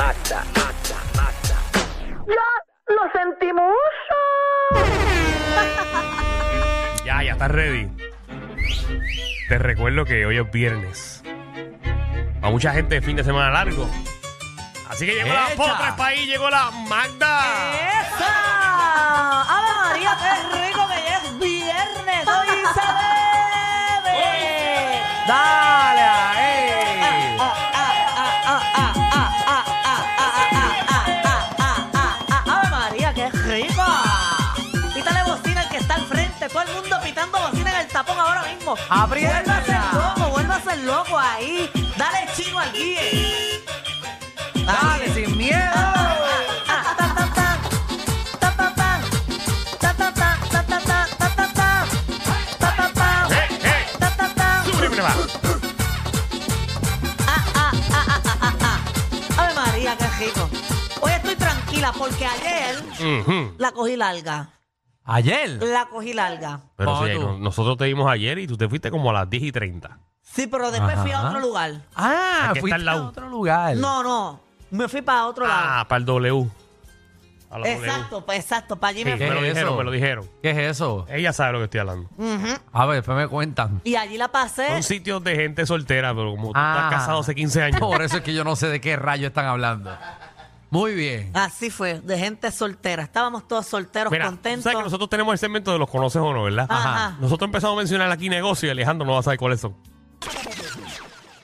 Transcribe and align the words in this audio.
Magda, 0.00 0.40
Magda, 0.56 0.96
Magda. 1.14 1.58
¡Ya! 2.26 2.48
¡Lo 2.88 3.04
sentimos! 3.12 3.76
Ya, 7.04 7.22
ya 7.22 7.32
estás 7.32 7.50
ready. 7.50 7.86
Te 9.48 9.58
recuerdo 9.58 10.04
que 10.06 10.24
hoy 10.24 10.38
es 10.38 10.50
viernes. 10.50 11.22
A 12.40 12.48
mucha 12.50 12.72
gente 12.72 12.94
de 12.94 13.02
fin 13.02 13.16
de 13.16 13.24
semana 13.24 13.50
largo. 13.50 13.86
Así 14.88 15.04
que 15.06 15.14
llegó 15.16 15.28
la 15.34 15.48
Echa. 15.48 15.56
potra 15.56 15.96
país, 15.96 16.26
llegó 16.26 16.48
la 16.48 16.70
Magda. 16.88 17.42
¡Esa! 17.74 19.42
¡Ave 19.48 19.72
María, 19.82 20.16
qué 20.22 20.32
rico 20.66 20.86
que 20.88 20.94
ya 20.94 21.16
es 21.18 21.38
viernes! 21.38 22.26
¡Hoy 22.26 22.48
se 22.74 22.86
bebe! 23.00 24.18
¡Dale 25.26 26.00
ahí! 26.00 26.39
loco. 38.70 38.82
Apriétala. 38.88 39.46
Vuelva 39.46 39.56
a 39.56 39.64
ser 39.64 39.94
loco, 39.94 40.30
vuelva 40.30 40.56
a 40.56 40.62
ser 40.62 40.78
loco 40.78 41.18
ahí. 41.18 41.70
Dale 41.96 42.28
chino 42.36 42.58
al 42.58 42.72
guía. 42.72 43.00
Dale, 44.66 45.14
sin 45.14 45.36
miedo. 45.36 45.70
Oye, 61.00 61.16
estoy 61.16 61.34
tranquila 61.34 61.92
porque 61.96 62.26
ayer 62.26 62.84
la 63.56 63.72
cogí 63.72 63.96
larga. 63.96 64.59
¿Ayer? 65.12 65.62
La 65.62 65.86
cogí 65.86 66.12
larga. 66.12 66.60
Pero 66.76 66.92
¿Cómo 66.94 67.06
sí, 67.06 67.12
tú? 67.14 67.20
no- 67.22 67.38
nosotros 67.38 67.76
te 67.76 67.84
vimos 67.86 68.10
ayer 68.10 68.38
y 68.38 68.46
tú 68.46 68.56
te 68.56 68.68
fuiste 68.68 68.90
como 68.90 69.10
a 69.10 69.12
las 69.12 69.30
10 69.30 69.42
y 69.42 69.52
30. 69.52 69.98
Sí, 70.22 70.46
pero 70.46 70.70
después 70.70 70.96
fui 71.00 71.10
a 71.10 71.18
Ajá. 71.18 71.28
otro 71.28 71.40
lugar. 71.40 71.72
Ah, 71.96 72.38
Aquí 72.50 72.58
está 72.58 72.60
fuiste 72.60 72.74
al 72.76 72.84
lado. 72.84 73.04
a 73.04 73.08
otro 73.08 73.28
lugar. 73.28 73.76
No, 73.76 74.02
no. 74.02 74.40
Me 74.70 74.88
fui 74.88 75.02
para 75.02 75.26
otro 75.26 75.46
lado. 75.46 75.60
Ah, 75.64 75.86
para 75.88 75.98
el 75.98 76.04
W. 76.04 76.48
A 77.50 77.58
la 77.58 77.66
W. 77.66 77.72
Exacto, 77.84 78.24
pues 78.24 78.38
exacto. 78.38 78.76
Para 78.76 78.90
allí 78.90 79.04
me 79.04 79.18
¿Qué 79.18 79.24
me 79.28 79.34
lo 79.34 79.40
es 79.40 79.48
dijeron, 79.48 79.68
eso? 79.70 79.76
me 79.78 79.82
lo 79.84 79.90
dijeron. 79.90 80.30
¿Qué 80.40 80.50
es 80.52 80.58
eso? 80.58 81.04
Ella 81.10 81.32
sabe 81.32 81.54
lo 81.54 81.58
que 81.58 81.64
estoy 81.64 81.80
hablando. 81.80 82.08
Ujú. 82.16 82.46
A 82.72 82.86
ver, 82.86 82.96
después 82.98 83.18
me 83.18 83.26
cuentan. 83.26 83.80
Y 83.82 83.96
allí 83.96 84.16
la 84.16 84.28
pasé. 84.28 84.68
Son 84.68 84.82
sitios 84.84 85.24
de 85.24 85.34
gente 85.34 85.66
soltera, 85.66 86.14
pero 86.14 86.30
como 86.30 86.48
tú 86.48 86.52
Ah. 86.54 86.82
estás 86.84 87.00
casado 87.00 87.18
hace 87.18 87.34
15 87.34 87.60
años. 87.64 87.80
Por 87.80 88.00
eso 88.02 88.18
es 88.18 88.22
que 88.22 88.32
yo 88.32 88.44
no 88.44 88.54
sé 88.54 88.68
de 88.68 88.80
qué 88.80 88.94
rayo 88.94 89.26
están 89.26 89.46
hablando. 89.46 89.90
Muy 90.70 90.94
bien. 90.94 91.30
Así 91.34 91.68
fue, 91.70 92.00
de 92.00 92.18
gente 92.18 92.50
soltera. 92.52 93.02
Estábamos 93.02 93.46
todos 93.48 93.66
solteros, 93.66 94.10
Mira, 94.12 94.26
contentos. 94.26 94.62
sabes 94.64 94.78
que 94.78 94.84
nosotros 94.84 95.10
tenemos 95.10 95.32
el 95.32 95.38
segmento 95.38 95.72
de 95.72 95.78
los 95.78 95.90
conoces 95.90 96.22
o 96.22 96.32
no, 96.32 96.44
¿verdad? 96.44 96.66
Ajá. 96.68 97.16
Nosotros 97.20 97.48
empezamos 97.48 97.76
a 97.76 97.78
mencionar 97.78 98.10
aquí 98.10 98.28
negocios 98.28 98.68
y 98.68 98.70
Alejandro 98.70 99.06
no 99.06 99.14
va 99.14 99.18
a 99.20 99.22
saber 99.22 99.38
cuáles 99.38 99.60
son. 99.60 99.74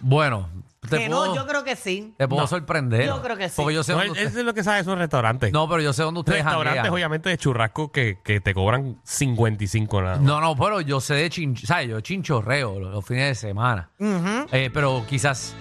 Bueno, 0.00 0.48
te 0.88 0.98
Que 0.98 1.06
puedo, 1.08 1.26
no, 1.26 1.34
yo 1.34 1.46
creo 1.46 1.64
que 1.64 1.74
sí. 1.74 2.14
te 2.16 2.28
puedo 2.28 2.42
No. 2.42 2.46
sorprender. 2.46 3.06
Yo 3.06 3.20
creo 3.22 3.36
que 3.36 3.48
sí. 3.48 3.54
Porque 3.56 3.74
yo 3.74 3.82
sé 3.82 3.92
No, 3.92 3.98
dónde 3.98 4.12
él- 4.12 4.18
él 4.20 4.26
usted- 4.28 4.40
es 4.40 4.46
lo 4.46 4.54
que 4.54 4.62
sabe 4.62 4.80
esos 4.80 4.96
restaurantes. 4.96 5.52
No, 5.52 5.68
pero 5.68 5.80
yo 5.82 5.92
sé 5.92 6.02
dónde 6.02 6.20
ustedes 6.20 6.44
restaurantes, 6.44 6.74
janguean. 6.82 6.94
obviamente, 6.94 7.28
de 7.30 7.38
churrasco 7.38 7.90
que, 7.90 8.18
que 8.22 8.40
te 8.40 8.54
cobran 8.54 9.00
55 9.02 10.02
nada. 10.02 10.16
más. 10.16 10.24
No, 10.24 10.40
no, 10.40 10.54
pero 10.54 10.80
yo 10.82 11.00
sé 11.00 11.14
de 11.14 11.30
chinch... 11.30 11.64
¿Sabes? 11.66 11.88
Yo 11.88 12.00
chinchorreo 12.00 12.78
los, 12.78 12.92
los 12.92 13.04
fines 13.04 13.28
de 13.28 13.34
semana. 13.34 13.90
Ujú. 13.98 14.46
Eh, 14.52 14.70
pero 14.72 15.04
quizás 15.08 15.54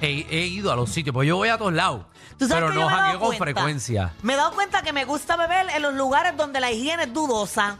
he, 0.00 0.26
he 0.30 0.46
ido 0.46 0.72
a 0.72 0.76
los 0.76 0.90
sitios. 0.90 1.14
Porque 1.14 1.28
yo 1.28 1.36
voy 1.36 1.50
a 1.50 1.58
todos 1.58 1.72
lados. 1.72 2.06
¿Tú 2.38 2.48
sabes 2.48 2.64
Pero 2.64 2.66
que 2.68 2.74
no 2.74 2.80
me 2.80 2.86
he 2.86 2.90
dado 2.90 3.00
jangueo 3.02 3.18
con 3.20 3.28
cuenta? 3.28 3.44
frecuencia. 3.44 4.12
Me 4.22 4.32
he 4.34 4.36
dado 4.36 4.52
cuenta 4.52 4.82
que 4.82 4.92
me 4.92 5.04
gusta 5.04 5.36
beber 5.36 5.68
en 5.70 5.82
los 5.82 5.94
lugares 5.94 6.36
donde 6.36 6.60
la 6.60 6.70
higiene 6.72 7.04
es 7.04 7.12
dudosa. 7.12 7.78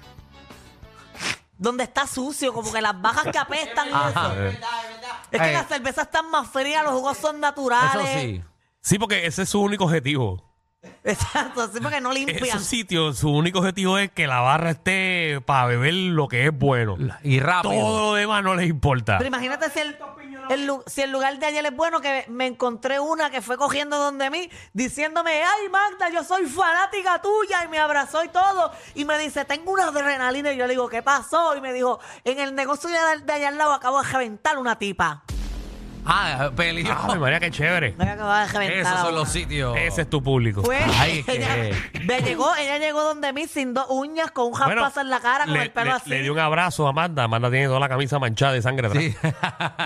Donde 1.56 1.84
está 1.84 2.06
sucio, 2.06 2.52
como 2.52 2.72
que 2.72 2.80
las 2.82 3.00
bajas 3.00 3.26
que 3.32 3.38
apestan 3.38 3.88
y 3.88 3.92
Ajá. 3.92 4.08
eso. 4.10 4.34
Es 5.30 5.40
que 5.40 5.50
Eh. 5.50 5.52
las 5.52 5.68
cervezas 5.68 6.06
están 6.06 6.30
más 6.30 6.48
frías, 6.48 6.82
los 6.84 6.92
jugos 6.92 7.16
son 7.18 7.40
naturales. 7.40 7.94
Eso 7.94 8.20
sí. 8.20 8.42
Sí, 8.80 8.98
porque 8.98 9.26
ese 9.26 9.42
es 9.42 9.48
su 9.48 9.60
único 9.60 9.84
objetivo. 9.84 10.53
Exacto, 11.14 11.60
así 11.62 11.80
porque 11.80 12.00
no 12.00 12.10
limpian. 12.12 12.42
Esos 12.42 12.64
sitios, 12.64 13.18
su 13.18 13.28
único 13.30 13.58
objetivo 13.58 13.98
es 13.98 14.10
que 14.10 14.26
la 14.26 14.40
barra 14.40 14.70
esté 14.70 15.40
para 15.44 15.66
beber 15.66 15.92
lo 15.92 16.28
que 16.28 16.46
es 16.46 16.58
bueno. 16.58 16.96
Y 17.22 17.40
rápido. 17.40 17.74
Todo 17.74 18.10
lo 18.12 18.14
demás 18.14 18.42
no 18.42 18.54
les 18.54 18.70
importa. 18.70 19.18
Pero 19.18 19.28
imagínate 19.28 19.68
si 19.70 19.80
el, 19.80 19.98
el 20.48 20.66
lu- 20.66 20.82
si 20.86 21.02
el 21.02 21.10
lugar 21.12 21.38
de 21.38 21.44
ayer 21.44 21.66
es 21.66 21.76
bueno, 21.76 22.00
que 22.00 22.24
me 22.28 22.46
encontré 22.46 23.00
una 23.00 23.28
que 23.28 23.42
fue 23.42 23.58
cogiendo 23.58 23.98
donde 23.98 24.30
mí, 24.30 24.48
diciéndome, 24.72 25.42
ay 25.42 25.68
Magda, 25.70 26.08
yo 26.08 26.24
soy 26.24 26.46
fanática 26.46 27.20
tuya, 27.20 27.64
y 27.64 27.68
me 27.68 27.78
abrazó 27.78 28.24
y 28.24 28.28
todo, 28.28 28.72
y 28.94 29.04
me 29.04 29.18
dice, 29.18 29.44
tengo 29.44 29.72
una 29.72 29.88
adrenalina, 29.88 30.52
y 30.52 30.56
yo 30.56 30.64
le 30.66 30.70
digo, 30.70 30.88
¿qué 30.88 31.02
pasó? 31.02 31.54
Y 31.54 31.60
me 31.60 31.74
dijo, 31.74 32.00
en 32.24 32.40
el 32.40 32.54
negocio 32.54 32.88
de, 32.88 32.96
de 33.24 33.32
allá 33.32 33.48
al 33.48 33.58
lado 33.58 33.74
acabo 33.74 34.02
de 34.02 34.08
reventar 34.10 34.56
una 34.56 34.78
tipa. 34.78 35.22
Ah, 36.06 36.50
peligro. 36.54 36.96
Ay, 37.10 37.18
María, 37.18 37.40
qué 37.40 37.50
chévere. 37.50 37.94
Me 37.96 38.10
acabo 38.10 38.32
de 38.32 38.46
reventar 38.46 38.92
Esos 38.94 39.00
son 39.06 39.14
los 39.14 39.28
sitios. 39.28 39.76
Ese 39.76 40.02
es 40.02 40.10
tu 40.10 40.22
público. 40.22 40.62
Fue, 40.62 40.78
Ay, 40.98 41.22
que- 41.22 41.36
ella, 41.36 41.76
me 42.04 42.20
llegó, 42.20 42.54
ella 42.56 42.78
llegó 42.78 43.02
donde 43.02 43.32
mí 43.32 43.46
sin 43.46 43.72
dos 43.72 43.86
uñas, 43.88 44.30
con 44.30 44.46
un 44.46 44.52
Bueno, 44.52 44.82
jaspazo 44.82 45.00
en 45.00 45.10
la 45.10 45.20
cara, 45.20 45.44
con 45.44 45.54
le, 45.54 45.62
el 45.62 45.70
pelo 45.72 45.86
le- 45.86 45.96
así. 45.96 46.10
le 46.10 46.22
dio 46.22 46.32
un 46.32 46.38
abrazo 46.38 46.86
a 46.86 46.90
Amanda. 46.90 47.24
Amanda 47.24 47.50
tiene 47.50 47.66
toda 47.66 47.80
la 47.80 47.88
camisa 47.88 48.18
manchada 48.18 48.52
de 48.52 48.62
sangre 48.62 48.88
atrás. 48.88 49.02
Sí. 49.02 49.16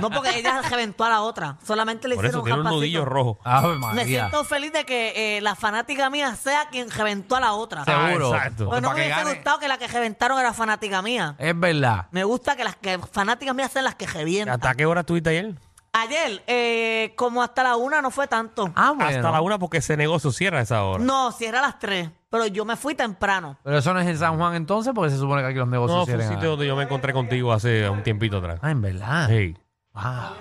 No, 0.01 0.11
porque 0.11 0.37
ella 0.39 0.61
reventó 0.71 1.05
a 1.05 1.11
la 1.11 1.21
otra. 1.23 1.57
Solamente 1.65 2.09
le 2.09 2.17
Por 2.17 2.25
hicieron 2.25 2.41
eso 2.41 2.45
tiene 2.57 2.69
un 2.69 2.75
nudillo 2.77 3.05
rojo. 3.05 3.39
Ave 3.45 3.75
Me 3.75 3.79
María. 3.79 4.05
siento 4.05 4.45
feliz 4.45 4.73
de 4.73 4.85
que 4.85 5.37
eh, 5.37 5.41
la 5.41 5.55
fanática 5.55 6.11
mía 6.11 6.35
sea 6.35 6.69
quien 6.71 6.91
reventó 6.91 7.37
a 7.37 7.41
la 7.41 7.53
otra. 7.53 7.85
Seguro. 7.85 8.33
Ah, 8.33 8.37
exacto. 8.39 8.69
Pues 8.69 8.83
no 8.83 8.89
Para 8.89 8.95
me 8.95 9.03
que 9.03 9.07
hubiese 9.09 9.21
gane. 9.25 9.35
gustado 9.37 9.59
que 9.61 9.69
la 9.69 9.79
que 9.79 9.87
reventaron 9.89 10.39
era 10.41 10.53
fanática 10.53 11.01
mía. 11.03 11.37
Es 11.39 11.59
verdad. 11.59 12.07
Me 12.11 12.25
gusta 12.25 12.57
que 12.57 12.65
las 12.65 12.75
que 12.77 12.99
fanáticas 13.13 13.55
mías 13.55 13.71
sean 13.71 13.85
las 13.85 13.95
que 13.95 14.07
revientan. 14.07 14.55
¿Hasta 14.57 14.75
qué 14.75 14.85
hora 14.85 15.01
estuviste 15.01 15.31
ayer? 15.31 15.55
Ayer, 15.93 16.43
eh, 16.47 17.13
como 17.17 17.43
hasta 17.43 17.63
la 17.63 17.77
una 17.77 18.03
no 18.03 18.11
fue 18.11 18.27
tanto. 18.29 18.71
Ah, 18.77 18.93
bueno. 18.95 19.07
Hasta 19.17 19.31
la 19.31 19.41
una 19.41 19.59
porque 19.59 19.79
ese 19.79 19.97
negocio 19.97 20.31
cierra 20.33 20.59
a 20.59 20.63
esa 20.63 20.85
hora. 20.85 21.03
No, 21.03 21.33
cierra 21.33 21.59
a 21.61 21.63
las 21.63 21.79
tres. 21.79 22.11
Pero 22.31 22.47
yo 22.47 22.65
me 22.67 22.77
fui 22.77 22.95
temprano. 22.95 23.57
Pero 23.65 23.79
eso 23.79 23.95
no 23.95 24.01
es 24.01 24.07
en 24.07 24.19
San 24.19 24.37
Juan 24.37 24.55
entonces, 24.55 24.93
porque 24.95 25.11
se 25.11 25.17
supone 25.17 25.41
que 25.43 25.49
aquí 25.49 25.59
los 25.59 25.67
negocios 25.69 25.99
No, 25.99 26.05
fue 26.05 26.15
un 26.15 26.21
cierran 26.21 26.33
a- 26.35 26.37
sitio 26.37 26.51
donde 26.51 26.67
yo 26.67 26.77
me 26.77 26.83
encontré 26.85 27.13
contigo 27.15 27.53
hace 27.53 27.89
un 27.89 28.03
tiempito 28.03 28.37
atrás. 28.37 28.61
Ah, 28.63 28.71
en 28.71 28.83
verdad. 28.83 29.27
Hey. 29.31 29.57
Ah. 29.95 30.35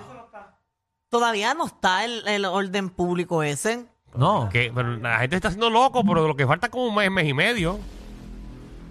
Todavía 1.08 1.54
no 1.54 1.66
está 1.66 2.04
el, 2.04 2.26
el 2.28 2.44
orden 2.44 2.90
público 2.90 3.42
ese. 3.42 3.86
No. 4.14 4.48
Que, 4.50 4.70
pero 4.74 4.96
la 4.98 5.18
gente 5.20 5.36
está 5.36 5.48
haciendo 5.48 5.70
loco, 5.70 6.04
pero 6.04 6.26
lo 6.28 6.36
que 6.36 6.46
falta 6.46 6.66
es 6.66 6.70
como 6.72 6.86
un 6.88 6.94
mes, 6.94 7.10
mes 7.10 7.26
y 7.26 7.32
medio. 7.34 7.78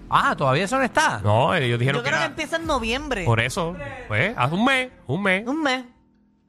Ah, 0.10 0.36
todavía 0.36 0.64
eso 0.64 0.78
no 0.78 0.84
está. 0.84 1.20
No, 1.20 1.54
ellos 1.54 1.78
dijeron 1.78 2.00
Yo 2.00 2.04
que 2.04 2.10
creo 2.10 2.20
que 2.20 2.24
era- 2.24 2.32
empieza 2.32 2.56
en 2.56 2.66
noviembre. 2.66 3.26
Por 3.26 3.40
eso, 3.40 3.76
pues, 4.08 4.34
hace 4.38 4.56
un 4.56 4.66
mes, 4.66 4.90
un 5.06 5.22
mes. 5.22 5.46
Un 5.48 5.62
mes. 5.62 5.86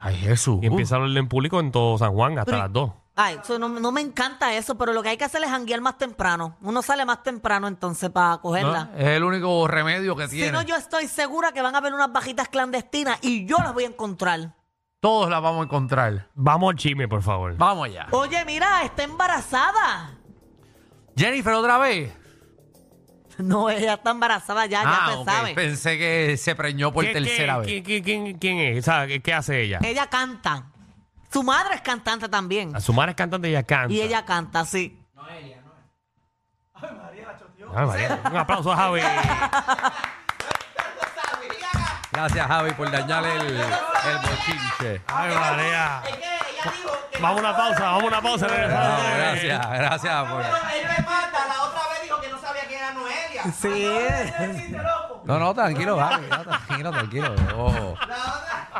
Ay, 0.00 0.16
Jesús. 0.16 0.58
Y 0.62 0.66
empieza 0.66 0.96
el 0.96 1.02
orden 1.02 1.28
público 1.28 1.58
en 1.60 1.72
todo 1.72 1.98
San 1.98 2.12
Juan 2.12 2.38
hasta 2.38 2.44
Pero- 2.52 2.58
las 2.58 2.72
dos. 2.72 2.90
Ay, 3.20 3.36
eso 3.42 3.58
no, 3.58 3.68
no 3.68 3.90
me 3.90 4.00
encanta 4.00 4.54
eso, 4.54 4.78
pero 4.78 4.92
lo 4.92 5.02
que 5.02 5.08
hay 5.08 5.16
que 5.16 5.24
hacer 5.24 5.42
es 5.42 5.50
janguear 5.50 5.80
más 5.80 5.98
temprano. 5.98 6.56
Uno 6.60 6.82
sale 6.82 7.04
más 7.04 7.24
temprano 7.24 7.66
entonces 7.66 8.10
para 8.10 8.30
¿No? 8.36 8.40
cogerla. 8.42 8.90
Es 8.96 9.08
el 9.08 9.24
único 9.24 9.66
remedio 9.66 10.14
que 10.14 10.28
Si 10.28 10.36
tiene. 10.36 10.52
no, 10.52 10.62
yo 10.62 10.76
estoy 10.76 11.08
segura 11.08 11.50
que 11.50 11.60
van 11.60 11.74
a 11.74 11.78
haber 11.78 11.92
unas 11.94 12.12
bajitas 12.12 12.48
clandestinas 12.48 13.18
y 13.22 13.44
yo 13.44 13.56
las 13.58 13.74
voy 13.74 13.82
a 13.84 13.88
encontrar. 13.88 14.54
Todos 15.00 15.28
las 15.30 15.42
vamos 15.42 15.62
a 15.62 15.64
encontrar. 15.64 16.28
Vamos 16.34 16.70
al 16.70 16.76
chisme, 16.76 17.08
por 17.08 17.22
favor. 17.22 17.56
Vamos 17.56 17.86
allá. 17.88 18.06
Oye, 18.12 18.44
mira, 18.44 18.84
está 18.84 19.02
embarazada. 19.02 20.12
Jennifer, 21.16 21.54
otra 21.54 21.78
vez. 21.78 22.12
No, 23.42 23.70
ella 23.70 23.94
está 23.94 24.10
embarazada 24.10 24.66
ya, 24.66 24.82
ya 24.82 24.90
ah, 24.90 25.08
se 25.10 25.14
ok. 25.18 25.24
sabe. 25.28 25.54
Pensé 25.54 25.96
que 25.98 26.36
se 26.36 26.54
preñó 26.54 26.92
por 26.92 27.04
¿Qué- 27.04 27.12
tercera 27.12 27.60
qué- 27.62 27.74
vez. 27.74 27.84
qué- 27.84 28.02
quién, 28.02 28.38
quién 28.38 28.58
es? 28.58 28.78
O 28.80 28.82
sea, 28.82 29.06
¿qué, 29.06 29.20
qué 29.20 29.32
hace 29.32 29.62
ella? 29.62 29.78
Ella 29.82 30.08
canta. 30.08 30.64
Su 31.32 31.42
madre 31.42 31.74
es 31.76 31.80
cantante 31.82 32.28
también. 32.28 32.74
A 32.74 32.80
su 32.80 32.92
madre 32.92 33.10
es 33.12 33.16
cantante 33.16 33.48
y 33.48 33.50
ella 33.52 33.62
canta. 33.62 33.92
Y 33.94 34.00
ella 34.00 34.24
canta, 34.24 34.64
sí. 34.64 34.98
Ay, 35.16 35.54
María, 37.86 38.18
Un 38.30 38.36
aplauso 38.36 38.72
a 38.72 38.76
Javi. 38.76 39.00
Gracias, 42.10 42.46
Javi, 42.46 42.72
por 42.72 42.90
dañarle 42.90 43.32
el, 43.36 43.46
el 43.60 44.18
bochinche. 44.22 45.02
Ay, 45.06 45.34
María. 45.34 46.02
Vamos 47.20 47.36
a 47.38 47.40
una 47.40 47.56
pausa, 47.56 47.80
vamos 47.82 48.02
a 48.04 48.06
una 48.06 48.22
pausa. 48.22 48.46
No, 48.46 48.54
regresamos. 48.54 49.16
gracias, 49.16 49.70
gracias. 49.70 50.24
Por... 50.30 50.40
Él 50.42 50.48
me 50.88 51.04
mata, 51.04 51.46
la 51.46 51.62
otra 51.64 51.80
vez 51.90 52.02
dijo 52.04 52.20
que 52.20 52.28
no 52.28 52.40
sabía 52.40 52.64
quién 52.66 52.82
Sí. 53.58 53.86
No, 55.24 55.38
no, 55.38 55.54
tranquilo, 55.54 55.98
Javi. 55.98 56.26
no, 56.30 56.42
tranquilo, 56.44 56.90
tranquilo. 56.90 57.34
Oh. 57.56 57.94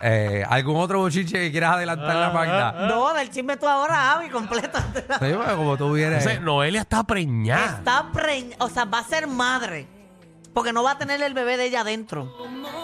Eh, 0.03 0.45
¿Algún 0.49 0.77
otro 0.81 1.01
bochinche 1.01 1.39
que 1.39 1.51
quieras 1.51 1.75
adelantar 1.75 2.17
la 2.17 2.31
Magda? 2.31 2.73
No, 2.87 3.13
del 3.13 3.31
chisme 3.31 3.57
tú 3.57 3.67
ahora, 3.69 3.95
Javi, 3.95 4.31
completo. 4.31 4.79
Sí, 4.95 5.33
porque 5.35 5.55
como 5.57 5.77
tú 5.77 5.93
vienes. 5.93 6.19
Entonces, 6.19 6.41
Noelia 6.41 6.81
está 6.81 7.03
preñada. 7.05 7.79
Está 7.79 8.11
preñada, 8.13 8.65
o 8.65 8.69
sea, 8.69 8.85
va 8.85 9.01
a 9.01 9.05
ser 9.05 9.27
madre. 9.27 9.87
Porque 10.55 10.73
no 10.73 10.83
va 10.83 10.93
a 10.93 10.99
tener 10.99 11.23
el 11.23 11.35
bebé 11.35 11.57
de 11.57 11.67
ella 11.67 11.83
adentro. 11.83 12.33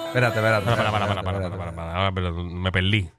Espérate, 0.09 0.37
espérate. 0.37 0.65
Para, 0.65 0.77
para, 0.77 0.91
para, 0.93 1.07
para, 1.07 1.21
espérate, 1.21 1.23
para, 1.23 1.35
espérate, 1.35 1.57
para, 1.57 1.75
para, 1.75 1.93
para, 1.93 1.93
para, 1.95 2.13
pero 2.15 2.35
me 2.45 2.71
perdí. 2.71 3.11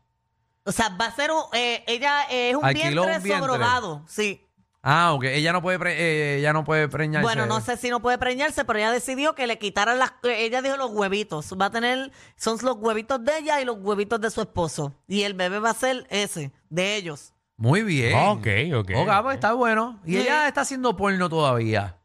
O 0.64 0.72
sea, 0.72 0.90
va 0.90 1.06
a 1.06 1.12
ser 1.12 1.32
un, 1.32 1.42
eh, 1.54 1.84
ella 1.88 2.24
eh, 2.30 2.50
es 2.50 2.56
un 2.56 2.66
Alquiló 2.66 3.04
vientre, 3.04 3.18
un 3.18 3.24
vientre. 3.24 3.40
subrogado, 3.40 4.04
sí. 4.08 4.45
Ah, 4.88 5.14
ok. 5.14 5.24
Ella 5.24 5.52
no 5.52 5.64
puede, 5.64 5.80
pre- 5.80 5.96
eh, 6.00 6.38
ella 6.38 6.54
no 6.54 6.64
puede 6.64 6.88
preñarse. 6.88 7.24
Bueno, 7.24 7.48
no 7.48 7.60
sé 7.60 7.76
si 7.76 7.90
no 7.90 8.04
puede 8.04 8.20
preñarse, 8.20 8.64
pero 8.66 8.78
ella 8.78 8.92
decidió 8.92 9.34
que 9.34 9.48
le 9.48 9.58
quitaran 9.58 9.98
las, 9.98 10.14
ella 10.24 10.62
dijo 10.62 10.78
los 10.78 10.92
huevitos. 10.92 11.54
Va 11.60 11.66
a 11.66 11.70
tener, 11.72 12.12
son 12.36 12.60
los 12.62 12.76
huevitos 12.78 13.24
de 13.26 13.40
ella 13.40 13.60
y 13.60 13.66
los 13.66 13.78
huevitos 13.80 14.22
de 14.22 14.30
su 14.30 14.42
esposo. 14.42 14.94
Y 15.08 15.24
el 15.24 15.34
bebé 15.34 15.58
va 15.58 15.72
a 15.72 15.74
ser 15.74 16.06
ese, 16.12 16.52
de 16.70 16.96
ellos. 16.98 17.34
Muy 17.58 17.82
bien. 17.82 18.14
Ok, 18.16 18.46
ok. 18.76 18.92
Ok, 18.96 19.24
pues 19.24 19.36
está 19.36 19.54
bueno. 19.54 20.00
Y 20.06 20.12
Sí. 20.12 20.18
ella 20.20 20.48
está 20.48 20.62
haciendo 20.62 20.96
porno 20.96 21.30
todavía. 21.30 21.98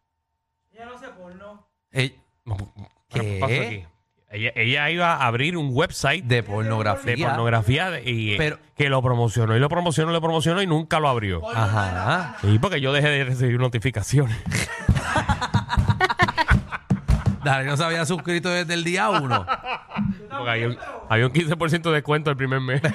Ella 0.72 0.86
no 0.86 0.94
hace 0.94 1.08
porno. 1.08 1.68
Eh, 1.92 2.18
Bueno, 2.46 2.72
¿Qué? 3.10 3.20
¿qué 3.20 3.38
pasó 3.40 3.54
aquí? 3.54 3.86
Ella, 4.32 4.52
ella 4.54 4.88
iba 4.90 5.14
a 5.14 5.26
abrir 5.26 5.56
un 5.56 5.70
website 5.72 6.24
de, 6.24 6.36
de 6.36 6.42
pornografía. 6.44 7.26
pornografía 7.26 7.90
de- 7.90 8.08
y 8.08 8.36
Pero- 8.38 8.58
que 8.76 8.88
lo 8.88 9.02
promocionó 9.02 9.56
y 9.56 9.60
lo 9.60 9.68
promocionó 9.68 10.10
y 10.10 10.12
lo 10.14 10.20
promocionó 10.20 10.62
y 10.62 10.68
nunca 10.68 11.00
lo 11.00 11.08
abrió. 11.08 11.42
Ajá. 11.50 12.36
Y 12.44 12.60
porque 12.60 12.80
yo 12.80 12.92
dejé 12.92 13.08
de 13.08 13.24
recibir 13.24 13.58
notificaciones. 13.58 14.36
Dale, 17.44 17.64
no 17.64 17.76
se 17.76 17.84
había 17.84 18.04
suscrito 18.04 18.50
desde 18.50 18.74
el 18.74 18.84
día 18.84 19.08
uno. 19.10 19.46
Porque 20.30 20.50
había 20.50 20.68
un, 20.68 20.78
había 21.08 21.26
un 21.26 21.32
15% 21.32 21.82
de 21.82 21.92
descuento 21.92 22.30
el 22.30 22.36
primer 22.36 22.60
mes. 22.60 22.82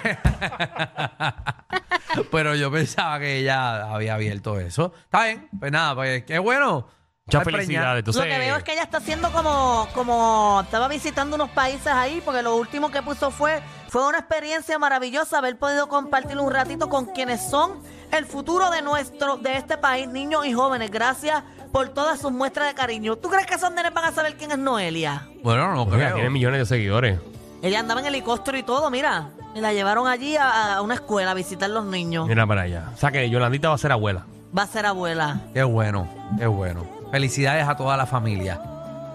Pero 2.32 2.56
yo 2.56 2.72
pensaba 2.72 3.20
que 3.20 3.40
ella 3.40 3.94
había 3.94 4.14
abierto 4.14 4.60
eso. 4.60 4.94
Está 5.04 5.26
bien, 5.26 5.50
pues 5.60 5.72
nada, 5.72 5.96
pues 5.96 6.24
qué 6.26 6.40
bueno. 6.40 6.88
Muchas 7.28 7.44
felicidades. 7.44 8.00
Entonces, 8.02 8.24
Lo 8.24 8.30
que 8.30 8.38
veo 8.38 8.56
es 8.56 8.64
que 8.64 8.74
ella 8.74 8.84
está 8.84 9.00
haciendo 9.00 9.32
como, 9.32 9.88
como 9.96 10.62
estaba 10.64 10.88
visitando 10.88 11.36
unos 11.36 11.50
países 11.50 11.88
ahí, 11.88 12.22
porque 12.24 12.44
lo 12.44 12.56
último 12.56 12.92
que 12.92 13.02
puso 13.02 13.32
fue, 13.32 13.64
fue 13.90 14.08
una 14.08 14.20
experiencia 14.20 14.78
maravillosa 14.78 15.40
haber 15.40 15.58
podido 15.58 15.88
compartir 15.90 16.38
un 16.38 16.52
ratito 16.52 16.88
con 16.88 17.08
quienes 17.08 17.50
son 17.50 17.80
el 18.12 18.26
futuro 18.28 18.70
de 18.70 18.84
nuestro, 18.84 19.38
de 19.38 19.58
este 19.58 19.76
país, 19.80 20.08
niños 20.08 20.46
y 20.46 20.54
jóvenes. 20.54 20.92
Gracias 20.92 21.42
por 21.72 21.90
todas 21.90 22.20
sus 22.22 22.32
muestras 22.32 22.68
de 22.68 22.76
cariño. 22.76 23.16
¿Tú 23.16 23.28
crees 23.30 23.48
que 23.48 23.56
esos 23.56 23.72
nenes 23.72 23.92
van 23.92 24.06
a 24.06 24.12
saber 24.12 24.38
quién 24.38 24.52
es 24.52 24.60
Noelia? 24.60 25.28
Bueno, 25.42 25.74
no 25.74 25.90
creo. 25.90 26.14
tiene 26.14 26.30
millones 26.30 26.60
de 26.60 26.66
seguidores. 26.68 27.20
Ella 27.64 27.80
andaba 27.80 28.02
en 28.02 28.06
helicóptero 28.06 28.56
y 28.56 28.62
todo, 28.62 28.92
mira. 28.92 29.30
Y 29.56 29.62
la 29.62 29.74
llevaron 29.74 30.06
allí 30.08 30.38
a, 30.38 30.76
a 30.76 30.82
una 30.84 30.94
escuela 30.94 31.32
a 31.32 31.34
visitar 31.34 31.72
los 31.72 31.86
niños. 31.86 32.28
Mira 32.28 32.46
para 32.46 32.62
allá. 32.62 32.92
O 32.94 32.98
sea 32.98 33.12
que 33.12 33.28
Yolandita 33.32 33.70
va 33.70 33.74
a 33.76 33.80
ser 33.80 33.92
abuela. 33.92 34.28
Va 34.56 34.62
a 34.62 34.68
ser 34.68 34.86
abuela. 34.86 35.42
Qué 35.56 35.64
bueno, 35.64 36.08
qué 36.38 36.46
bueno. 36.46 36.95
Felicidades 37.16 37.66
a 37.66 37.78
toda 37.78 37.96
la 37.96 38.06
familia. 38.06 38.60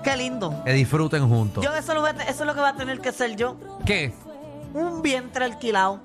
Qué 0.03 0.17
lindo. 0.17 0.63
Que 0.65 0.73
disfruten 0.73 1.29
juntos. 1.29 1.63
Yo 1.63 1.75
eso, 1.75 1.93
lo 1.93 2.01
voy 2.01 2.09
a 2.09 2.15
te- 2.15 2.23
eso 2.31 2.45
es 2.45 2.47
lo 2.47 2.55
que 2.55 2.61
va 2.63 2.71
a 2.71 2.75
tener 2.75 2.99
que 2.99 3.13
ser 3.13 3.37
yo. 3.37 3.59
¿Qué? 3.85 4.15
Un 4.73 5.03
vientre 5.03 5.45
alquilado. 5.45 6.01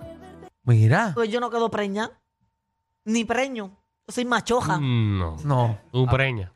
Mira. 0.63 1.11
Pues 1.13 1.29
yo 1.29 1.39
no 1.39 1.49
quedo 1.49 1.71
preña. 1.71 2.11
Ni 3.05 3.23
preño. 3.23 3.67
Yo 4.07 4.11
soy 4.13 4.25
machoja. 4.25 4.77
Mm, 4.77 5.19
no. 5.19 5.37
No. 5.45 5.77
Tú 5.93 6.05
preña. 6.07 6.51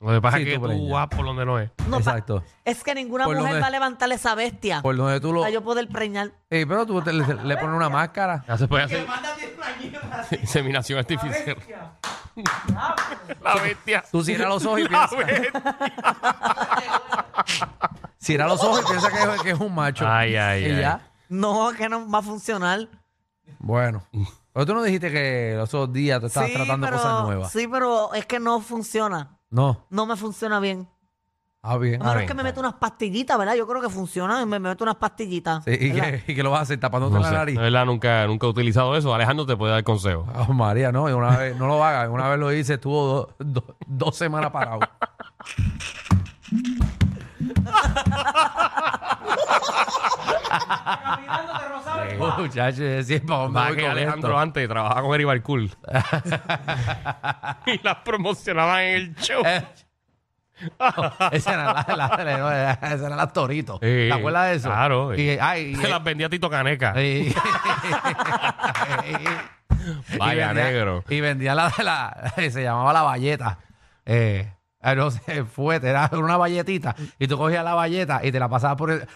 Lo 0.00 0.10
que 0.10 0.20
pasa 0.20 0.38
Sí, 0.38 0.42
es 0.42 0.48
que 0.48 0.54
tú 0.56 0.62
tú 0.62 0.66
preña. 0.66 0.92
vas 0.92 1.06
por 1.06 1.24
donde 1.24 1.46
no 1.46 1.60
es. 1.60 1.70
No, 1.86 1.90
pa- 1.92 1.98
Exacto. 1.98 2.42
es 2.64 2.82
que 2.82 2.92
ninguna 2.92 3.26
Por 3.26 3.36
mujer 3.36 3.48
donde- 3.52 3.60
va 3.60 3.66
a 3.68 3.70
levantar 3.70 4.10
esa 4.10 4.34
bestia 4.34 4.82
Por 4.82 4.96
donde 4.96 5.20
tú 5.20 5.32
lo. 5.32 5.42
para 5.42 5.52
yo 5.52 5.62
poder 5.62 5.86
preñar. 5.88 6.32
Eh, 6.50 6.66
pero 6.66 6.84
tú 6.84 7.00
te- 7.00 7.12
le, 7.12 7.24
le 7.44 7.56
pones 7.58 7.76
una 7.76 7.88
máscara. 7.88 8.44
Ya 8.48 8.58
se 8.58 8.66
puede 8.66 8.82
hacer 8.82 9.06
Manda 9.06 9.36
10 9.36 9.50
plañitas. 9.52 10.32
inseminación 10.42 10.98
artificial. 10.98 11.56
La 13.42 13.54
bestia. 13.62 14.04
Tú 14.10 14.22
cierras 14.22 14.48
los 14.48 14.64
ojos 14.66 14.80
y 14.80 14.82
La 14.84 14.88
piensas. 15.08 15.18
bestia. 15.18 15.76
Cierra 18.18 18.46
los 18.46 18.62
ojos 18.62 18.82
y 18.82 18.86
piensas 18.88 19.12
que, 19.12 19.18
es- 19.34 19.42
que 19.42 19.50
es 19.50 19.58
un 19.60 19.74
macho. 19.74 20.06
Ay, 20.06 20.36
ay, 20.36 20.62
y 20.62 20.70
ay. 20.70 20.80
ya. 20.80 21.10
No, 21.28 21.70
que 21.76 21.88
no 21.88 22.08
va 22.10 22.18
a 22.18 22.22
funcionar. 22.22 22.88
Bueno. 23.58 24.04
Pero 24.52 24.66
tú 24.66 24.74
no 24.74 24.82
dijiste 24.82 25.10
que 25.10 25.54
los 25.56 25.72
otros 25.74 25.92
días 25.92 26.20
tú 26.20 26.26
estabas 26.26 26.50
sí, 26.50 26.56
tratando 26.56 26.86
pero, 26.86 26.96
cosas 26.98 27.22
nuevas. 27.24 27.52
Sí, 27.52 27.68
pero 27.68 28.12
es 28.14 28.26
que 28.26 28.40
no 28.40 28.60
funciona. 28.60 29.38
No. 29.48 29.86
No 29.90 30.06
me 30.06 30.16
funciona 30.16 30.60
bien. 30.60 30.88
Ah, 31.62 31.76
bien. 31.76 31.96
A 32.00 32.04
menos 32.04 32.16
bien, 32.16 32.28
que 32.28 32.34
me 32.34 32.42
meto 32.42 32.60
unas 32.60 32.72
pastillitas, 32.74 33.36
¿verdad? 33.38 33.54
Yo 33.54 33.66
creo 33.66 33.82
que 33.82 33.90
funciona. 33.90 34.46
Me 34.46 34.58
meto 34.58 34.82
unas 34.82 34.96
pastillitas. 34.96 35.62
Sí, 35.64 35.76
y, 35.78 35.90
¿verdad? 35.92 36.20
que, 36.24 36.32
y 36.32 36.34
que 36.34 36.42
lo 36.42 36.50
vas 36.50 36.60
a 36.60 36.62
hacer 36.62 36.80
tapándote 36.80 37.14
No 37.16 37.20
la 37.20 37.28
sé, 37.28 37.34
nariz. 37.34 37.56
de 37.56 37.62
verdad 37.62 37.84
nunca, 37.84 38.26
nunca 38.26 38.46
he 38.46 38.50
utilizado 38.50 38.96
eso. 38.96 39.14
Alejandro 39.14 39.44
te 39.44 39.56
puede 39.58 39.74
dar 39.74 39.84
consejo. 39.84 40.26
Oh, 40.48 40.54
María, 40.54 40.90
no, 40.90 41.10
y 41.10 41.12
una 41.12 41.36
vez, 41.36 41.54
no 41.56 41.66
lo 41.66 41.84
hagas. 41.84 42.08
Una 42.08 42.28
vez 42.30 42.38
lo 42.38 42.50
hice, 42.50 42.74
estuvo 42.74 43.06
do- 43.06 43.34
do- 43.38 43.76
dos 43.86 44.16
semanas 44.16 44.50
parado. 44.52 44.80
Muchachos, 52.38 52.78
decía, 52.78 53.20
¿para 53.26 53.40
dónde 53.42 53.58
Más 53.58 53.68
voy 53.68 53.76
que 53.76 53.82
con 53.82 53.90
Alejandro 53.92 54.30
esto? 54.30 54.38
antes 54.40 54.68
trabajaba 54.68 55.02
con 55.02 55.14
Eri 55.14 55.24
Barcool. 55.24 55.64
y 57.66 57.80
las 57.82 57.96
promocionaban 58.04 58.80
en 58.82 58.94
el 58.94 59.14
show. 59.16 59.42
Eh, 60.60 60.68
Esa 61.32 61.54
era 61.54 61.64
la, 61.64 61.86
la- 61.96 62.24
la- 62.36 62.72
esa 62.72 63.06
era 63.06 63.16
la 63.16 63.26
Torito. 63.32 63.74
Sí, 63.74 63.80
¿Te 64.08 64.12
acuerdas 64.12 64.50
de 64.50 64.54
eso? 64.56 64.68
claro. 64.68 65.14
Y, 65.14 65.30
ay, 65.40 65.72
y- 65.72 65.76
Se 65.76 65.88
las 65.88 66.02
vendía 66.04 66.28
Tito 66.28 66.50
Caneca. 66.50 66.94
y- 67.02 67.32
Vaya 70.18 70.32
y 70.32 70.36
vendía- 70.54 70.64
negro. 70.64 71.04
Y 71.08 71.20
vendía 71.20 71.54
la 71.54 71.70
de 71.76 71.84
la. 71.84 72.32
Se 72.36 72.62
llamaba 72.62 72.92
la 72.92 73.02
valleta. 73.02 73.58
Eh, 74.04 74.52
no 74.96 75.10
sé, 75.10 75.44
fuete, 75.44 75.88
era 75.88 76.10
una 76.12 76.36
valletita. 76.36 76.94
Y 77.18 77.26
tú 77.28 77.36
cogías 77.38 77.64
la 77.64 77.74
valleta 77.74 78.20
y 78.22 78.32
te 78.32 78.38
la 78.40 78.48
pasabas 78.48 78.76
por 78.76 78.90
el. 78.90 79.06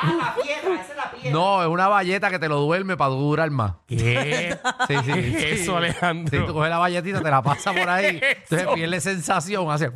Ah, 0.00 0.12
la 0.16 0.42
piedra, 0.42 0.80
esa 0.80 0.92
es 0.92 0.96
la 0.96 1.10
piedra. 1.10 1.30
No, 1.30 1.62
es 1.62 1.68
una 1.68 1.88
valleta 1.88 2.30
que 2.30 2.38
te 2.38 2.48
lo 2.48 2.60
duerme 2.60 2.96
para 2.96 3.10
durar 3.10 3.50
más. 3.50 3.72
¿Qué? 3.86 4.56
Sí, 4.86 4.94
sí, 5.04 5.12
¿Qué 5.12 5.52
es 5.52 5.56
sí. 5.58 5.62
eso, 5.62 5.76
Alejandro? 5.76 6.38
Si 6.40 6.46
tú 6.46 6.52
coges 6.52 6.70
la 6.70 6.78
valletita, 6.78 7.20
te 7.20 7.30
la 7.30 7.42
pasas 7.42 7.76
por 7.76 7.88
ahí, 7.88 8.20
¿Qué 8.20 8.30
es 8.30 8.38
entonces 8.50 8.68
pierde 8.74 9.00
sensación, 9.00 9.70
hace. 9.70 9.90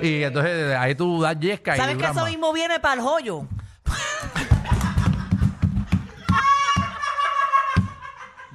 Y 0.00 0.22
entonces 0.22 0.76
ahí 0.76 0.94
tú 0.94 1.20
das 1.20 1.38
yesca 1.40 1.74
y 1.74 1.78
¿Sabes 1.78 1.96
que 1.96 2.04
eso 2.04 2.14
más. 2.14 2.26
mismo 2.26 2.52
viene 2.52 2.78
para 2.78 2.94
el 2.94 3.00
joyo? 3.00 3.42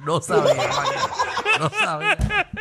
No 0.04 0.20
sabía. 0.20 0.54
No 1.58 1.70
sabía. 1.70 2.16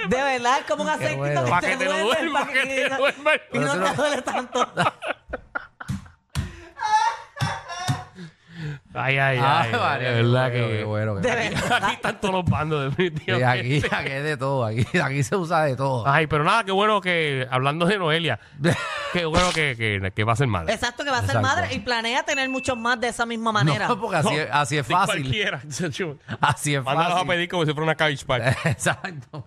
De 0.07 0.15
verdad, 0.23 0.59
es 0.59 0.65
como 0.65 0.83
un 0.83 0.89
aceitito 0.89 1.17
bueno. 1.19 1.43
que, 1.43 1.49
Pa' 1.49 1.59
te 1.59 1.67
que 1.71 1.77
te 1.77 1.85
lo 1.85 1.91
duerme, 1.97 2.29
duerma, 2.29 2.39
pa' 2.39 2.51
que 2.53 2.65
te 2.65 2.89
duerma. 2.95 3.31
Y 3.51 3.59
no 3.59 3.83
te 3.83 3.95
duele 3.95 4.21
tanto. 4.21 4.71
Ay, 9.03 9.17
ay, 9.17 9.39
Ah, 9.41 9.61
ay. 9.63 10.03
De 10.03 10.11
verdad 10.23 10.51
que. 10.51 10.83
bueno, 10.83 11.15
De 11.15 11.35
verdad. 11.35 11.83
Aquí 11.83 11.93
están 11.93 12.21
todos 12.21 12.33
los 12.33 12.45
bandos, 12.45 12.93
Sí, 12.95 13.03
definitivamente. 13.09 13.77
aquí, 13.87 13.95
aquí 13.95 14.11
es 14.11 14.23
de 14.23 14.37
todo, 14.37 14.65
aquí, 14.65 14.85
aquí 15.03 15.23
se 15.23 15.35
usa 15.35 15.63
de 15.65 15.75
todo. 15.75 16.07
Ay, 16.07 16.27
pero 16.27 16.43
nada, 16.43 16.63
qué 16.63 16.71
bueno 16.71 17.01
que, 17.01 17.47
hablando 17.51 17.85
de 17.85 17.97
Noelia, 17.97 18.39
qué 19.13 19.25
bueno 19.25 19.47
que, 19.53 19.75
que, 19.77 20.11
que 20.15 20.23
va 20.23 20.33
a 20.33 20.35
ser 20.35 20.47
madre. 20.47 20.73
Exacto, 20.73 21.03
que 21.03 21.09
va 21.11 21.17
a 21.17 21.21
ser 21.21 21.35
Exacto. 21.37 21.47
madre 21.47 21.73
y 21.75 21.79
planea 21.79 22.23
tener 22.23 22.49
muchos 22.49 22.77
más 22.77 22.99
de 22.99 23.09
esa 23.09 23.25
misma 23.25 23.51
manera. 23.51 23.87
No, 23.87 23.99
porque 23.99 24.17
así, 24.17 24.33
es- 24.35 24.49
así 24.51 24.77
es 24.77 24.87
Sí, 24.87 24.93
fácil. 24.93 25.21
Cualquiera. 25.21 25.61
Así 26.41 26.75
es 26.75 26.83
Mándalos 26.83 27.11
a 27.11 27.15
fácil. 27.15 27.27
pedir 27.27 27.49
como 27.49 27.65
si 27.65 27.71
fuera 27.71 27.83
una 27.83 27.95
cabbage 27.95 28.25
patch. 28.25 28.43
Exacto. 28.65 29.45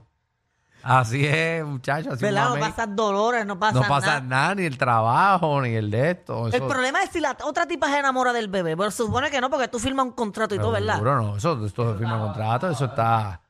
Así 0.88 1.26
es, 1.26 1.64
muchachos. 1.64 2.12
Así 2.12 2.24
¿Verdad? 2.24 2.52
un 2.52 2.60
No 2.60 2.66
pasan 2.66 2.94
dolores, 2.94 3.44
no 3.44 3.58
pasa 3.58 3.72
no 3.74 3.80
nada. 3.80 3.94
pasa 3.94 4.20
nada. 4.20 4.54
ni 4.54 4.64
el 4.66 4.78
trabajo, 4.78 5.60
ni 5.60 5.74
el 5.74 5.90
de 5.90 6.12
esto. 6.12 6.46
El 6.46 6.62
problema 6.62 7.02
es 7.02 7.10
si 7.10 7.18
la 7.18 7.36
otra 7.42 7.66
tipa 7.66 7.88
se 7.90 7.98
enamora 7.98 8.32
del 8.32 8.46
bebé. 8.46 8.76
Pero 8.76 8.92
se 8.92 8.98
supone 8.98 9.28
que 9.28 9.40
no, 9.40 9.50
porque 9.50 9.66
tú 9.66 9.80
firmas 9.80 10.06
un 10.06 10.12
contrato 10.12 10.54
y 10.54 10.58
todo, 10.58 10.70
¿verdad? 10.70 10.94
Seguro, 10.94 11.22
no. 11.22 11.36
Eso, 11.36 11.66
esto 11.66 11.92
es 11.92 11.98
firma 11.98 12.20
contrato, 12.20 12.70
eso 12.70 12.84
está. 12.84 13.40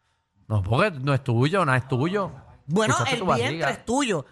No, 0.49 0.63
porque 0.63 0.93
no 0.93 1.13
es 1.13 1.23
tuyo, 1.23 1.63
nada 1.67 1.77
es 1.77 1.87
tuyo. 1.89 2.31
Bueno, 2.67 2.97
el 3.11 3.23
vientre 3.23 3.71
es 3.71 3.85
tuyo. 3.85 4.25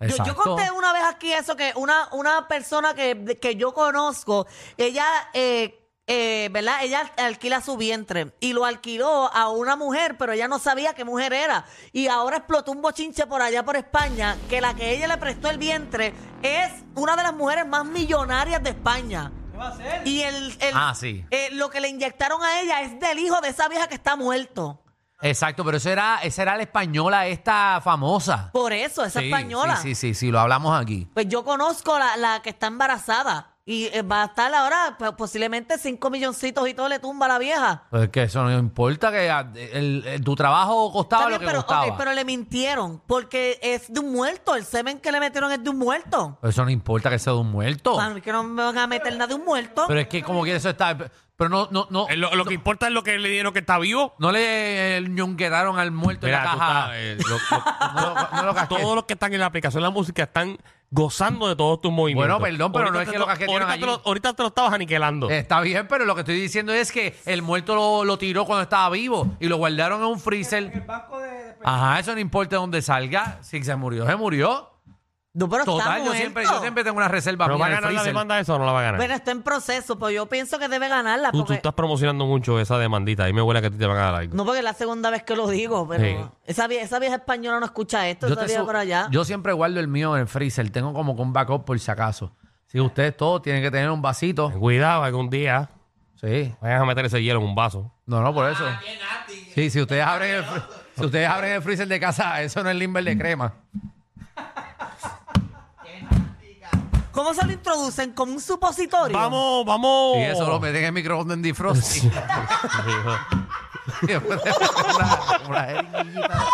Yo, 0.00 0.24
yo 0.24 0.34
conté 0.34 0.70
una 0.70 0.92
vez 0.92 1.02
aquí 1.08 1.32
eso 1.32 1.56
que 1.56 1.72
una, 1.76 2.08
una 2.12 2.48
persona 2.48 2.94
que, 2.94 3.38
que 3.40 3.56
yo 3.56 3.72
conozco, 3.72 4.46
ella, 4.78 5.04
eh, 5.34 5.79
eh, 6.12 6.48
¿verdad? 6.50 6.78
Ella 6.82 7.12
alquila 7.18 7.60
su 7.60 7.76
vientre 7.76 8.34
y 8.40 8.52
lo 8.52 8.64
alquiló 8.64 9.32
a 9.32 9.48
una 9.48 9.76
mujer, 9.76 10.16
pero 10.18 10.32
ella 10.32 10.48
no 10.48 10.58
sabía 10.58 10.92
qué 10.92 11.04
mujer 11.04 11.32
era. 11.32 11.64
Y 11.92 12.08
ahora 12.08 12.38
explotó 12.38 12.72
un 12.72 12.82
bochinche 12.82 13.26
por 13.28 13.40
allá 13.42 13.64
por 13.64 13.76
España, 13.76 14.36
que 14.48 14.60
la 14.60 14.74
que 14.74 14.92
ella 14.92 15.06
le 15.06 15.18
prestó 15.18 15.48
el 15.50 15.58
vientre 15.58 16.12
es 16.42 16.72
una 16.96 17.14
de 17.14 17.22
las 17.22 17.32
mujeres 17.32 17.64
más 17.64 17.84
millonarias 17.84 18.60
de 18.60 18.70
España. 18.70 19.30
¿Qué 19.52 19.56
va 19.56 19.66
a 19.68 19.70
hacer? 19.70 20.02
Y 20.08 20.22
el, 20.22 20.56
el- 20.60 20.74
Ah, 20.74 20.94
sí. 20.96 21.24
eh, 21.30 21.48
lo 21.52 21.70
que 21.70 21.80
le 21.80 21.88
inyectaron 21.88 22.42
a 22.42 22.60
ella 22.60 22.80
es 22.82 22.98
del 22.98 23.20
hijo 23.20 23.40
de 23.40 23.50
esa 23.50 23.68
vieja 23.68 23.86
que 23.86 23.94
está 23.94 24.16
muerto. 24.16 24.82
Exacto, 25.22 25.64
pero 25.64 25.76
eso 25.76 25.90
era, 25.90 26.18
esa 26.24 26.42
era 26.42 26.56
la 26.56 26.62
española 26.62 27.26
esta 27.28 27.80
famosa. 27.84 28.50
Por 28.52 28.72
eso, 28.72 29.04
esa 29.04 29.20
Sí, 29.20 29.26
española. 29.26 29.76
Sí, 29.76 29.94
sí, 29.94 29.94
sí, 29.94 30.14
sí, 30.14 30.30
lo 30.32 30.40
hablamos 30.40 30.80
aquí. 30.80 31.06
Pues 31.14 31.28
yo 31.28 31.44
conozco 31.44 31.98
la, 31.98 32.16
la 32.16 32.40
que 32.42 32.48
está 32.50 32.68
embarazada 32.68 33.54
y 33.66 33.84
eh, 33.92 34.02
va 34.02 34.22
a 34.22 34.26
estar 34.26 34.52
ahora 34.54 34.96
pues, 34.98 35.12
posiblemente 35.12 35.78
5 35.78 36.10
milloncitos 36.10 36.68
y 36.68 36.74
todo 36.74 36.88
le 36.88 36.98
tumba 36.98 37.26
a 37.26 37.28
la 37.28 37.38
vieja. 37.38 37.84
Pues 37.90 38.04
es 38.04 38.08
que 38.08 38.22
eso 38.24 38.42
no 38.42 38.58
importa, 38.58 39.12
que 39.12 39.30
ah, 39.30 39.50
el- 39.54 40.02
el- 40.06 40.24
tu 40.24 40.34
trabajo 40.34 40.90
costaba 40.92 41.22
Está 41.24 41.30
lo 41.30 41.38
bien, 41.38 41.40
que 41.40 41.46
pero, 41.46 41.66
costaba. 41.66 41.86
ok, 41.86 41.94
pero 41.98 42.12
le 42.12 42.24
mintieron 42.24 43.00
porque 43.06 43.58
es 43.62 43.92
de 43.92 44.00
un 44.00 44.12
muerto. 44.12 44.54
El 44.56 44.64
semen 44.64 44.98
que 44.98 45.12
le 45.12 45.20
metieron 45.20 45.52
es 45.52 45.62
de 45.62 45.70
un 45.70 45.78
muerto. 45.78 46.38
Eso 46.42 46.64
no 46.64 46.70
importa 46.70 47.10
que 47.10 47.18
sea 47.18 47.32
de 47.34 47.38
un 47.40 47.50
muerto. 47.50 47.96
Mano, 47.96 48.20
que 48.20 48.32
no 48.32 48.42
me 48.42 48.62
van 48.64 48.78
a 48.78 48.86
meter 48.86 49.12
nada 49.12 49.28
de 49.28 49.34
un 49.34 49.44
muerto. 49.44 49.84
Pero 49.86 50.00
es 50.00 50.08
que 50.08 50.22
como 50.22 50.42
quiere 50.42 50.58
eso 50.58 50.70
está... 50.70 50.96
Pero 51.40 51.48
no, 51.48 51.68
no, 51.70 51.86
no. 51.88 52.06
Eh, 52.10 52.18
Lo, 52.18 52.34
lo 52.34 52.44
que 52.44 52.52
importa 52.52 52.86
es 52.86 52.92
lo 52.92 53.02
que 53.02 53.18
le 53.18 53.30
dieron 53.30 53.54
que 53.54 53.60
está 53.60 53.78
vivo. 53.78 54.14
No 54.18 54.30
le 54.30 54.98
eh, 54.98 55.00
ñonquetaron 55.08 55.78
al 55.78 55.90
muerto 55.90 56.26
Mira, 56.26 56.40
en 56.40 56.44
la 56.44 56.52
tú 56.52 56.58
caja. 56.58 56.96
estás, 56.96 56.96
eh, 56.96 57.18
lo- 57.26 57.56
lo- 57.56 57.94
No 57.94 58.14
lo- 58.14 58.36
no 58.36 58.42
lo 58.44 58.54
casqué. 58.54 58.74
todos 58.82 58.94
los 58.94 59.04
que 59.06 59.14
están 59.14 59.32
en 59.32 59.40
la 59.40 59.46
aplicación 59.46 59.80
de 59.82 59.86
la 59.88 59.90
música 59.90 60.24
están 60.24 60.58
gozando 60.90 61.48
de 61.48 61.56
todos 61.56 61.80
tus 61.80 61.90
movimientos. 61.90 62.38
Bueno, 62.40 62.44
perdón, 62.44 62.72
pero 62.72 62.90
no 62.92 63.00
es 63.00 63.08
que 63.08 63.18
lo 63.18 63.24
casquetearon 63.24 63.62
ahorita, 63.70 63.80
te 63.80 63.86
lo, 63.86 64.02
ahorita 64.04 64.32
te 64.34 64.42
lo 64.42 64.48
estabas 64.48 64.72
aniquilando. 64.74 65.30
Está 65.30 65.62
bien, 65.62 65.86
pero 65.88 66.04
lo 66.04 66.14
que 66.14 66.20
estoy 66.20 66.38
diciendo 66.38 66.74
es 66.74 66.92
que 66.92 67.18
el 67.24 67.40
muerto 67.40 67.74
lo, 67.74 68.04
lo 68.04 68.18
tiró 68.18 68.44
cuando 68.44 68.64
estaba 68.64 68.90
vivo 68.90 69.34
y 69.40 69.46
lo 69.48 69.56
guardaron 69.56 70.00
en 70.00 70.08
un 70.08 70.20
freezer. 70.20 70.70
El 70.74 70.80
banco 70.82 71.18
de. 71.20 71.28
de- 71.30 71.54
Ajá, 71.64 72.00
eso 72.00 72.12
no 72.12 72.20
importa 72.20 72.56
dónde 72.56 72.82
salga. 72.82 73.38
Si 73.42 73.62
se 73.62 73.76
murió, 73.76 74.06
se 74.06 74.14
murió. 74.16 74.69
No, 75.32 75.48
pero 75.48 75.60
está 75.62 75.70
Total, 75.72 75.98
yo 75.98 76.04
muerto. 76.06 76.18
siempre, 76.20 76.44
yo 76.44 76.60
siempre 76.60 76.82
tengo 76.82 76.96
una 76.96 77.06
reserva 77.06 77.44
¿Pero 77.46 77.54
mía 77.56 77.60
va 77.60 77.66
a 77.66 77.68
en 77.68 77.72
el 77.74 77.80
ganar 77.80 77.92
la 77.92 78.00
freezer. 78.00 78.12
demanda 78.14 78.40
eso 78.40 78.54
o 78.56 78.58
no 78.58 78.66
la 78.66 78.72
va 78.72 78.80
a 78.80 78.82
ganar? 78.82 78.96
Bueno, 78.98 79.14
está 79.14 79.30
en 79.30 79.42
proceso, 79.42 79.96
pero 79.96 80.10
yo 80.10 80.26
pienso 80.26 80.58
que 80.58 80.66
debe 80.68 80.88
ganarla. 80.88 81.30
tú, 81.30 81.38
tú 81.38 81.44
Porque, 81.44 81.54
estás 81.54 81.72
promocionando 81.74 82.26
mucho 82.26 82.58
esa 82.58 82.78
demandita. 82.78 83.24
Ahí 83.24 83.32
me 83.32 83.40
huele 83.40 83.60
que 83.60 83.68
a 83.68 83.70
ti 83.70 83.76
te 83.78 83.86
van 83.86 83.96
a 83.98 84.00
dar 84.00 84.14
algo. 84.16 84.34
No, 84.34 84.44
porque 84.44 84.58
es 84.58 84.64
la 84.64 84.74
segunda 84.74 85.08
vez 85.10 85.22
que 85.22 85.36
lo 85.36 85.46
digo, 85.48 85.86
pero 85.86 86.02
Sí. 86.04 86.16
esa, 86.46 86.66
vie- 86.68 86.80
esa 86.80 86.98
vieja 86.98 87.14
española 87.14 87.60
no 87.60 87.66
escucha 87.66 88.08
esto, 88.08 88.26
Yo, 88.26 88.32
esa 88.32 88.40
te 88.40 88.46
vieja 88.48 88.60
su- 88.62 88.66
por 88.66 88.74
allá. 88.76 89.06
yo 89.12 89.24
siempre 89.24 89.52
guardo 89.52 89.78
el 89.78 89.86
mío 89.86 90.16
en 90.16 90.22
el 90.22 90.26
freezer. 90.26 90.68
Tengo 90.70 90.92
como 90.92 91.14
que 91.14 91.22
un 91.22 91.32
backup 91.32 91.64
por 91.64 91.78
si 91.78 91.88
acaso. 91.92 92.32
Si 92.66 92.80
ustedes 92.80 93.16
todos 93.16 93.40
tienen 93.42 93.62
que 93.62 93.70
tener 93.70 93.88
un 93.90 94.02
vasito. 94.02 94.50
Cuidado, 94.50 95.04
algún 95.04 95.30
día 95.30 95.70
Sí. 96.16 96.52
vayan 96.60 96.82
a 96.82 96.84
meter 96.84 97.04
ese 97.06 97.22
hielo 97.22 97.38
en 97.38 97.46
un 97.46 97.54
vaso. 97.54 97.92
No, 98.04 98.20
no, 98.20 98.34
por 98.34 98.50
eso. 98.50 98.64
Sí, 99.54 99.70
si 99.70 99.80
ustedes 99.80 100.04
abren 100.04 100.34
el, 100.34 100.44
fr- 100.44 100.62
si 100.98 101.04
ustedes 101.04 101.28
abren 101.28 101.52
el 101.52 101.62
freezer 101.62 101.86
de 101.86 102.00
casa, 102.00 102.42
eso 102.42 102.64
no 102.64 102.70
es 102.70 102.74
limber 102.76 103.04
de 103.04 103.16
crema. 103.16 103.54
¿Cómo 107.20 107.34
se 107.34 107.44
lo 107.44 107.52
introducen? 107.52 108.12
¿Como 108.14 108.32
un 108.32 108.40
supositorio? 108.40 109.14
Vamos, 109.14 109.66
vamos. 109.66 110.16
Y 110.16 110.22
eso 110.22 110.46
lo 110.46 110.58
meten 110.58 110.76
en 110.76 110.84
el 110.86 110.92
microondas 110.92 111.36
en 111.36 111.42
defrost. 111.42 112.02
Una, 114.02 115.46
una 115.46 115.64
jeringuillita. 115.64 116.44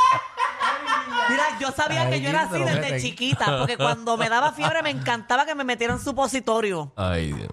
Mira, 1.28 1.44
yo 1.60 1.70
sabía 1.70 2.02
Ay, 2.02 2.10
que 2.10 2.20
yo 2.20 2.30
era 2.30 2.42
así 2.42 2.50
¿quién 2.50 2.66
te 2.66 2.74
lo 2.74 2.80
desde 2.82 3.00
chiquita, 3.00 3.58
porque 3.58 3.76
cuando 3.76 4.16
me 4.16 4.28
daba 4.28 4.50
fiebre 4.52 4.82
me 4.82 4.90
encantaba 4.90 5.46
que 5.46 5.54
me 5.54 5.62
metieran 5.62 6.00
supositorio. 6.00 6.92
Ay, 6.96 7.32
Dios. 7.32 7.48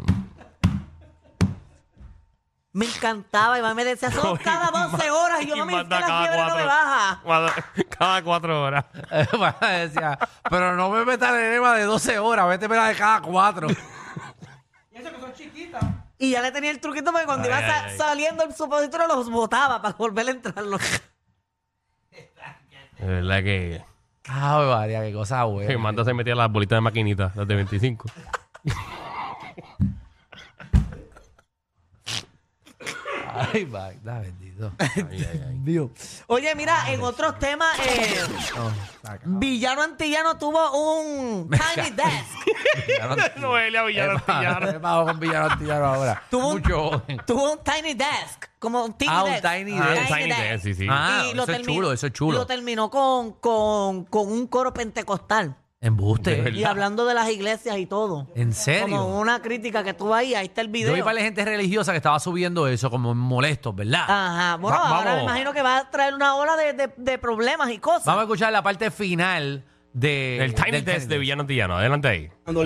Me 2.74 2.86
encantaba 2.88 3.60
y 3.60 3.76
me 3.76 3.86
decía, 3.86 4.10
son 4.12 4.36
cada 4.44 4.72
12 4.90 5.12
horas. 5.12 5.42
Y 5.44 5.48
yo, 5.48 5.56
mami, 5.58 5.76
es 5.76 5.84
que 5.84 5.90
la 5.90 6.00
cada 6.02 6.20
fiebre 6.22 6.38
no 6.40 6.44
me 6.46 6.52
cuatro- 6.64 6.66
baja. 6.68 7.22
Cada, 7.24 7.54
cada 7.98 8.24
cuatro 8.24 8.64
horas. 8.64 8.86
Decía, 9.62 10.20
pero 10.50 10.76
no 10.76 10.90
me 10.90 11.06
metas 11.06 11.30
en 11.34 11.40
enema 11.40 11.76
de 11.76 11.84
12 11.84 12.18
horas, 12.20 12.48
vete 12.48 12.68
la 12.68 12.88
de 12.88 12.96
cada 12.96 13.22
cuatro. 13.22 13.68
Y 13.70 14.98
eso 14.98 15.12
que 15.12 15.20
son 15.20 15.34
chiquitas. 15.34 15.84
Y 16.18 16.32
ya 16.32 16.42
le 16.42 16.52
tenía 16.52 16.72
el 16.72 16.80
truquito 16.80 17.12
porque 17.12 17.26
cuando 17.28 17.44
Ay, 17.44 17.50
iba 17.50 17.60
sa- 17.60 17.84
ay, 17.86 17.92
ay. 17.92 17.98
saliendo 17.98 18.44
el 18.44 18.54
supositorio 18.56 19.08
los 19.08 19.30
botaba 19.30 19.80
para 19.82 19.96
volver 19.96 20.28
a 20.28 20.32
entrarlo. 20.32 20.78
Es 22.98 23.08
verdad 23.08 23.44
que, 23.44 23.84
Ay, 24.30 24.68
María, 24.70 25.02
qué 25.02 25.14
cosa 25.14 25.40
que 25.42 25.46
buena. 25.52 25.78
Manda 25.78 26.06
se 26.06 26.14
metía 26.14 26.34
las 26.34 26.50
bolitas 26.52 26.78
de 26.78 26.82
maquinita, 26.82 27.32
las 27.36 27.48
de 27.48 27.56
25. 27.56 28.10
Ay, 33.34 33.66
Magda, 33.66 34.20
bendito. 34.20 34.72
Dios. 35.64 35.90
Oye, 36.28 36.54
mira, 36.56 36.92
en 36.92 37.02
otros 37.02 37.38
temas, 37.40 37.78
eh, 37.80 38.20
No, 38.56 38.72
saca. 39.02 39.22
Villano 39.26 39.82
Antillano 39.82 40.38
tuvo 40.38 41.00
un 41.02 41.50
tiny 41.50 41.90
desk. 41.92 43.38
Noelia 43.38 43.84
Villar 43.84 44.10
Antillano. 44.12 44.80
Vamos 44.80 45.12
con 45.12 45.20
Villano 45.20 45.46
Antillano 45.52 45.86
ahora. 45.86 46.24
Tuvo 46.30 46.48
un- 46.50 46.54
Mucho 46.62 46.90
joven. 46.92 47.22
tuvo 47.26 47.52
un 47.54 47.60
tiny 47.64 47.94
desk, 47.94 48.46
como 48.60 48.84
un 48.86 48.94
tiny 48.94 49.12
Ah, 49.14 49.24
un 49.24 49.32
desk. 49.32 49.44
tiny 49.44 49.78
Ah, 49.80 49.90
desk. 49.90 50.02
un 50.12 50.18
tiny 50.18 50.30
desk, 50.30 50.64
sí, 50.64 50.74
sí. 50.76 50.88
Ah, 50.90 51.24
Y 51.30 51.34
lo 51.34 51.44
eso 51.44 51.52
es 51.52 51.58
terminó- 51.58 51.74
chulo, 51.74 51.94
eso 51.94 52.08
es 52.08 52.14
chulo. 52.14 52.38
Lo 52.40 52.46
terminó 52.46 52.90
con, 52.90 53.34
con, 53.34 54.06
con 54.06 54.32
un 54.32 54.48
coro 54.48 54.74
pentecostal. 54.74 55.56
Embuste. 55.84 56.36
verdad. 56.42 56.58
Y 56.58 56.64
hablando 56.64 57.06
de 57.06 57.14
las 57.14 57.30
iglesias 57.30 57.78
y 57.78 57.86
todo. 57.86 58.28
¿En 58.36 58.54
serio? 58.54 58.98
Como 58.98 59.20
una 59.20 59.42
crítica 59.42 59.84
que 59.84 59.94
tuvo 59.94 60.14
ahí, 60.16 60.34
ahí 60.34 60.46
está 60.46 60.62
el 60.62 60.68
Yo 60.68 60.72
video. 60.74 60.94
vi 60.94 61.02
para 61.02 61.14
la 61.16 61.22
gente 61.22 61.44
religiosa 61.46 61.92
que 61.92 61.98
estaba 61.98 62.20
subiendo 62.20 62.68
eso 62.68 62.90
como 62.90 63.14
molestos, 63.14 63.76
¿verdad? 63.76 64.04
Ajá. 64.08 64.56
Bueno, 64.58 64.78
Va- 64.78 64.88
ahora 64.90 65.04
me 65.12 65.18
vamos. 65.18 65.24
imagino 65.24 65.54
que 65.54 65.62
va 65.62 65.78
a 65.80 65.92
traer 65.92 66.14
una 66.14 66.36
ola 66.36 66.56
de, 66.56 66.74
de- 66.74 66.94
de 66.96 67.18
problemas 67.18 67.70
y 67.72 67.80
cosas. 67.80 68.06
Vamos 68.06 68.22
a 68.22 68.24
escuchar 68.24 68.52
la 68.54 68.64
parte 68.64 68.90
final 68.92 69.64
de, 69.92 70.38
El 70.44 70.56
Tiny 70.56 70.72
del 70.72 70.86
Desk 70.86 71.08
de 71.08 71.18
Villano 71.18 71.42
Antillano. 71.42 71.78
Adelante 71.78 72.08
ahí. 72.08 72.30
Cuando 72.44 72.64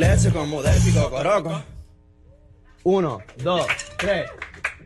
del 0.62 0.82
pico 0.84 1.10
coroco. 1.10 1.62
Uno, 2.84 3.20
dos, 3.44 3.66
tres. 3.98 4.30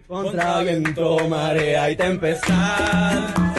Contra 0.07 0.59
viento, 0.61 1.27
marea 1.29 1.89
y 1.89 1.95
tempestad. 1.95 3.50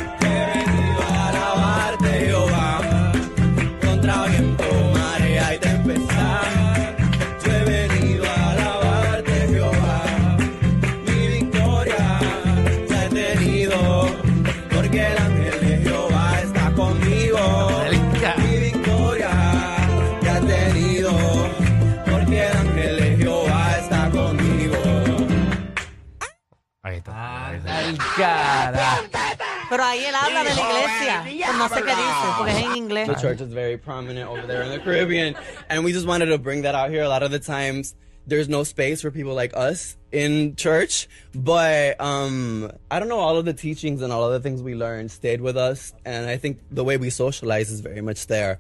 Cara. 28.17 28.99
Pero 29.71 29.85
ahí 29.85 30.05
él 30.05 30.15
habla 30.15 30.45
de 30.45 30.55
la 30.55 30.61
iglesia. 30.61 31.23
Pues 31.47 31.57
no 31.57 31.69
sé 31.69 31.83
qué 31.83 31.95
dice, 31.95 32.29
porque 32.37 32.53
es 32.53 32.59
en 32.65 32.77
inglés. 32.77 33.09
The 33.09 33.15
church 33.21 33.41
is 33.41 33.53
very 33.53 33.77
prominent 33.79 34.29
over 34.29 34.47
there 34.47 34.63
in 34.63 34.71
the 34.71 34.79
Caribbean, 34.81 35.35
and 35.69 35.85
we 35.85 35.93
just 35.93 36.07
wanted 36.07 36.27
to 36.27 36.39
bring 36.39 36.63
that 36.63 36.75
out 36.75 36.91
here. 36.91 37.03
A 37.03 37.09
lot 37.09 37.23
of 37.23 37.31
the 37.31 37.39
times, 37.41 37.95
there's 38.27 38.49
no 38.49 38.65
space 38.65 39.01
for 39.01 39.11
people 39.11 39.35
like 39.35 39.53
us 39.57 39.97
in 40.13 40.55
church, 40.57 41.09
but 41.35 41.99
um, 42.01 42.71
I 42.91 42.99
don't 42.99 43.09
know. 43.09 43.19
All 43.19 43.37
of 43.39 43.45
the 43.47 43.55
teachings 43.55 44.03
and 44.03 44.13
all 44.13 44.25
of 44.25 44.33
the 44.33 44.41
things 44.41 44.63
we 44.63 44.75
learned 44.75 45.11
stayed 45.11 45.41
with 45.41 45.57
us, 45.57 45.95
and 46.05 46.29
I 46.29 46.37
think 46.37 46.59
the 46.71 46.85
way 46.85 46.99
we 46.99 47.09
socialize 47.11 47.71
is 47.71 47.81
very 47.81 48.03
much 48.03 48.27
there. 48.27 48.59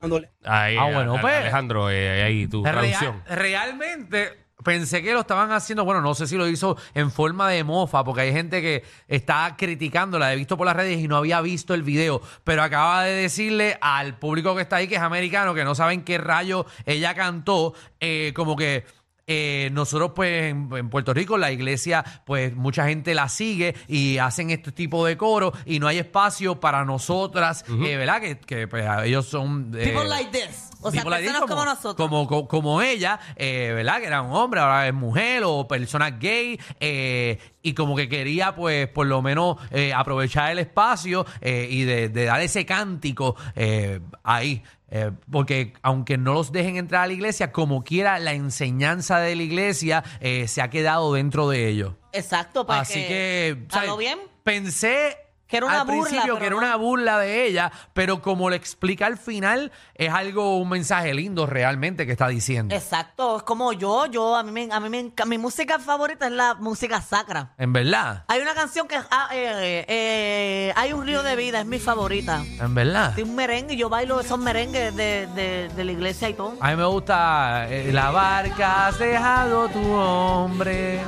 Cuando- 0.00 0.18
Ahí, 0.44 0.76
Ah, 0.78 0.90
bueno, 0.92 1.14
a- 1.14 1.18
a- 1.18 1.20
pues. 1.20 1.34
Alejandro, 1.42 1.88
eh, 1.88 2.22
ahí 2.24 2.46
tu 2.50 2.62
Real- 2.64 2.74
traducción. 2.74 3.22
realmente 3.28 4.32
pensé 4.62 5.02
que 5.02 5.12
lo 5.12 5.20
estaban 5.20 5.52
haciendo, 5.52 5.84
bueno, 5.84 6.00
no 6.00 6.14
sé 6.14 6.26
si 6.26 6.36
lo 6.36 6.48
hizo 6.48 6.76
en 6.94 7.10
forma 7.10 7.48
de 7.48 7.64
mofa, 7.64 8.04
porque 8.04 8.22
hay 8.22 8.32
gente 8.32 8.60
que 8.60 8.84
está 9.08 9.54
criticando, 9.56 10.18
la 10.18 10.32
he 10.32 10.36
visto 10.36 10.56
por 10.56 10.66
las 10.66 10.76
redes 10.76 11.00
y 11.00 11.08
no 11.08 11.16
había 11.16 11.40
visto 11.40 11.74
el 11.74 11.82
video, 11.82 12.20
pero 12.44 12.62
acaba 12.62 13.04
de 13.04 13.12
decirle 13.12 13.78
al 13.80 14.18
público 14.18 14.54
que 14.54 14.62
está 14.62 14.76
ahí, 14.76 14.88
que 14.88 14.96
es 14.96 15.00
americano, 15.00 15.54
que 15.54 15.64
no 15.64 15.74
saben 15.74 16.02
qué 16.02 16.18
rayo 16.18 16.66
ella 16.86 17.14
cantó, 17.14 17.74
eh, 18.00 18.32
como 18.34 18.56
que... 18.56 18.84
eh, 19.26 19.70
nosotros 19.72 20.12
pues 20.14 20.50
en, 20.50 20.68
en 20.76 20.90
Puerto 20.90 21.14
Rico 21.14 21.38
la 21.38 21.52
iglesia 21.52 22.04
pues 22.26 22.54
mucha 22.54 22.86
gente 22.88 23.14
la 23.14 23.28
sigue 23.28 23.74
y 23.88 24.18
hacen 24.18 24.50
este 24.50 24.72
tipo 24.72 25.06
de 25.06 25.16
coro 25.16 25.52
y 25.64 25.78
no 25.78 25.86
hay 25.88 25.98
espacio 25.98 26.58
para 26.60 26.84
nosotras, 26.84 27.64
eh, 27.68 27.96
¿verdad? 27.96 28.20
Que, 28.20 28.38
que, 28.38 28.66
pues 28.68 28.84
ellos 29.04 29.26
son... 29.26 29.72
eh, 29.76 29.88
People 29.92 30.08
like 30.08 30.30
this. 30.30 30.70
O 30.84 30.90
sea, 30.90 31.02
People 31.02 31.10
like 31.10 31.22
this, 31.22 31.32
personas 31.38 31.48
como, 31.56 31.64
nosotros. 31.64 31.94
Como, 31.94 32.26
co- 32.26 32.48
como 32.48 32.82
ella, 32.82 33.20
eh, 33.36 33.72
¿verdad? 33.74 34.00
Que 34.00 34.06
era 34.06 34.20
un 34.22 34.32
hombre, 34.32 34.60
ahora 34.60 34.88
es 34.88 34.94
mujer 34.94 35.42
o 35.46 35.68
personas 35.68 36.18
gay. 36.18 36.58
eh, 36.80 37.38
y 37.62 37.74
como 37.74 37.94
que 37.94 38.08
quería, 38.08 38.56
pues, 38.56 38.88
por 38.88 39.06
lo 39.06 39.22
menos 39.22 39.56
eh, 39.70 39.92
aprovechar 39.94 40.50
el 40.50 40.58
espacio 40.58 41.24
eh, 41.40 41.68
y 41.70 41.84
de, 41.84 42.08
de 42.08 42.24
dar 42.24 42.40
ese 42.40 42.66
cántico 42.66 43.36
eh, 43.54 44.00
ahí. 44.24 44.64
Eh, 44.94 45.10
porque 45.30 45.72
aunque 45.80 46.18
no 46.18 46.34
los 46.34 46.52
dejen 46.52 46.76
entrar 46.76 47.04
a 47.04 47.06
la 47.06 47.14
iglesia, 47.14 47.50
como 47.50 47.82
quiera, 47.82 48.18
la 48.18 48.34
enseñanza 48.34 49.20
de 49.20 49.34
la 49.34 49.42
iglesia 49.42 50.04
eh, 50.20 50.46
se 50.48 50.60
ha 50.60 50.68
quedado 50.68 51.14
dentro 51.14 51.48
de 51.48 51.66
ellos. 51.66 51.94
Exacto, 52.12 52.66
para 52.66 52.82
Así 52.82 53.00
que, 53.06 53.64
¿A 53.70 53.72
¿sabes? 53.72 53.88
lo 53.88 53.96
bien? 53.96 54.18
Pensé 54.44 55.16
Que 55.52 55.58
era 55.58 55.66
una 55.66 55.80
al 55.82 55.86
burla, 55.86 56.02
principio 56.08 56.38
que 56.38 56.46
era 56.46 56.54
no. 56.54 56.62
una 56.62 56.76
burla 56.76 57.18
de 57.18 57.44
ella, 57.46 57.70
pero 57.92 58.22
como 58.22 58.48
lo 58.48 58.56
explica 58.56 59.04
al 59.04 59.18
final, 59.18 59.70
es 59.94 60.10
algo, 60.10 60.56
un 60.56 60.70
mensaje 60.70 61.12
lindo 61.12 61.44
realmente 61.44 62.06
que 62.06 62.12
está 62.12 62.28
diciendo. 62.28 62.74
Exacto, 62.74 63.36
es 63.36 63.42
como 63.42 63.74
yo, 63.74 64.06
yo, 64.06 64.34
a 64.34 64.42
mí 64.42 64.50
me, 64.50 64.72
a 64.72 64.80
mí 64.80 64.88
me 64.88 65.12
mi 65.26 65.36
música 65.36 65.78
favorita 65.78 66.24
es 66.26 66.32
la 66.32 66.54
música 66.54 67.02
sacra. 67.02 67.52
En 67.58 67.74
verdad, 67.74 68.24
Hay 68.28 68.40
una 68.40 68.54
canción 68.54 68.88
que 68.88 68.96
ah, 68.96 69.28
eh, 69.34 69.84
eh, 69.88 70.72
hay 70.74 70.94
un 70.94 71.04
río 71.06 71.22
de 71.22 71.36
vida, 71.36 71.60
es 71.60 71.66
mi 71.66 71.78
favorita. 71.78 72.42
en 72.58 72.74
verdad. 72.74 73.14
Tiene 73.14 73.28
un 73.28 73.36
merengue 73.36 73.76
yo 73.76 73.90
bailo 73.90 74.20
esos 74.20 74.38
merengues 74.38 74.96
de, 74.96 75.26
de, 75.26 75.68
de 75.68 75.84
la 75.84 75.92
iglesia 75.92 76.30
y 76.30 76.32
todo. 76.32 76.54
A 76.62 76.70
mí 76.70 76.76
me 76.76 76.86
gusta 76.86 77.66
eh, 77.68 77.92
la 77.92 78.10
barca 78.10 78.86
has 78.86 78.98
dejado 78.98 79.68
tu 79.68 79.92
hombre. 79.92 81.00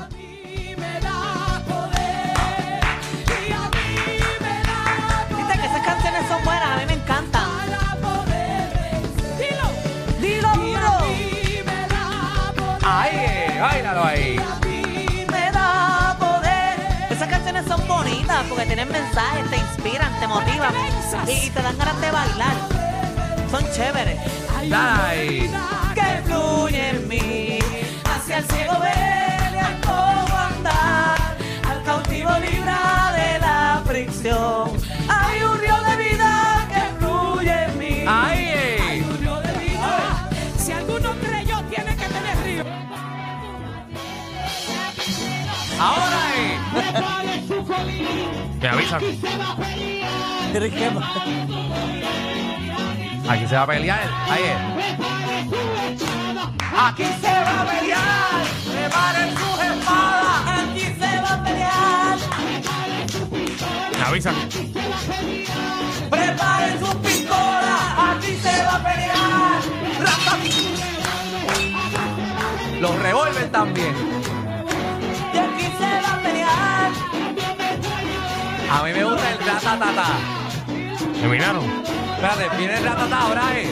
Mensajes, 18.66 19.50
te 19.50 19.56
inspiran, 19.56 20.20
te 20.20 20.26
motivan 20.26 20.74
y, 21.26 21.46
y 21.46 21.50
te 21.50 21.62
dan 21.62 21.76
ganas 21.78 22.00
de 22.00 22.10
bailar. 22.10 22.54
Son 23.50 23.64
chéveres. 23.72 24.18
Dale. 24.68 25.50
Que 25.94 26.22
fluye 26.24 26.90
en 26.90 27.08
mí, 27.08 27.58
hacia 28.04 28.38
el 28.38 28.44
ciego 28.44 28.78
ver 28.80 29.14
Aquí 48.96 49.18
se 53.48 53.56
va 53.56 53.62
a 53.62 53.66
pelear. 53.66 54.08
Ahí 54.30 54.42
es. 54.44 54.56
Aquí 56.78 57.04
se 57.20 57.26
va 57.26 57.60
a 57.60 57.66
pelear. 57.66 58.44
Preparen 58.72 59.30
sus 59.36 59.58
espadas. 59.64 60.46
Aquí 60.46 60.80
se 60.80 61.20
va 61.20 61.32
a 61.32 61.44
pelear, 61.44 62.18
Me 63.98 64.04
avisan. 64.04 64.34
preparen 66.10 66.78
sus 66.78 66.94
pistolas. 66.96 67.80
Aquí 67.98 68.36
se 68.36 68.64
va 68.64 68.74
a 68.76 68.84
pelear. 68.84 69.60
Los 72.80 72.94
revólver 73.02 73.50
también. 73.50 74.23
A 78.74 78.82
mí 78.82 78.92
me 78.92 79.04
gusta 79.04 79.32
el 79.32 79.38
ratatata. 79.38 80.06
Terminaron. 81.20 81.64
Espérate, 81.64 82.56
viene 82.56 82.76
el 82.76 82.84
ratatata 82.84 83.20
ahora 83.20 83.56
es. 83.56 83.70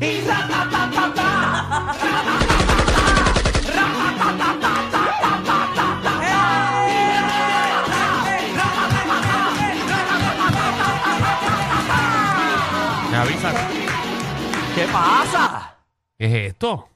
Y 0.00 0.20
ratatatata. 0.24 1.94
Me 13.10 13.16
avisan. 13.16 13.54
¿Qué 14.76 14.86
pasa? 14.92 15.74
¿Qué 16.16 16.26
es 16.26 16.52
esto? 16.52 16.88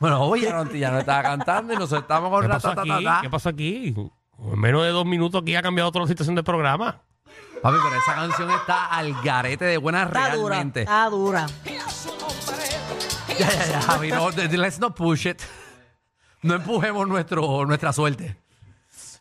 Bueno, 0.00 0.22
oye, 0.22 0.52
ya 0.74 0.90
no, 0.90 0.98
estaba 0.98 1.22
cantando 1.22 1.74
y 1.74 1.76
nosotros 1.76 2.02
estamos 2.02 2.30
con 2.30 2.42
¿Qué 2.42 2.48
pasó 2.48 2.70
aquí? 2.70 3.06
¿Qué 3.22 3.30
pasó 3.30 3.48
aquí? 3.50 3.94
En 4.38 4.58
menos 4.58 4.82
de 4.84 4.90
dos 4.90 5.04
minutos 5.06 5.42
aquí 5.42 5.54
ha 5.56 5.62
cambiado 5.62 5.90
toda 5.90 6.04
la 6.04 6.08
situación 6.08 6.34
del 6.34 6.44
programa. 6.44 7.02
Papi, 7.62 7.76
pero 7.82 7.96
esa 8.00 8.14
canción 8.14 8.50
está 8.52 8.86
al 8.86 9.12
garete 9.22 9.64
de 9.64 9.78
buena 9.78 10.04
Está 10.04 10.36
dura, 10.36 10.48
realmente. 10.54 10.80
está 10.82 11.08
dura. 11.10 11.46
Ya, 13.38 13.50
ya, 13.52 13.66
ya, 13.66 13.82
Javi, 13.82 14.10
no, 14.10 14.30
let's 14.30 14.78
not 14.78 14.96
push 14.96 15.26
it. 15.26 15.40
No 16.42 16.54
empujemos 16.54 17.06
nuestro, 17.08 17.66
nuestra 17.66 17.92
suerte. 17.92 18.36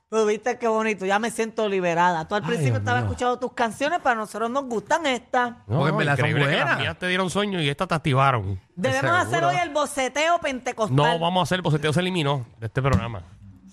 Pero 0.09 0.25
viste 0.25 0.57
qué 0.57 0.67
bonito, 0.67 1.05
ya 1.05 1.19
me 1.19 1.31
siento 1.31 1.67
liberada. 1.67 2.25
Tú 2.27 2.35
al 2.35 2.41
principio 2.43 2.73
Dios 2.73 2.79
estabas 2.79 3.01
mío. 3.01 3.11
escuchando 3.11 3.39
tus 3.39 3.51
canciones, 3.53 3.99
pero 4.01 4.11
a 4.13 4.15
nosotros 4.15 4.49
nos 4.49 4.63
gustan 4.65 5.05
estas. 5.05 5.55
Porque 5.67 5.89
en 5.89 5.97
verdad 5.97 6.15
son 6.17 6.25
increíble 6.27 6.43
que 6.45 6.55
buenas. 6.55 6.69
las 6.69 6.79
mías 6.79 6.97
te 6.99 7.07
dieron 7.07 7.29
sueño 7.29 7.61
y 7.61 7.67
estas 7.69 7.87
te 7.89 7.95
activaron. 7.95 8.59
Debemos 8.75 9.01
Seguro. 9.01 9.17
hacer 9.17 9.43
hoy 9.43 9.55
el 9.61 9.69
boceteo 9.73 10.39
pentecostal. 10.39 10.95
No 10.95 11.19
vamos 11.19 11.41
a 11.41 11.43
hacer, 11.43 11.57
el 11.57 11.61
boceteo 11.63 11.91
se 11.91 11.99
eliminó 11.99 12.45
de 12.59 12.67
este 12.67 12.81
programa. 12.81 13.23